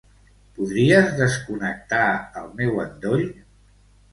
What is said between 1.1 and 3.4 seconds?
desconnectar el meu endoll?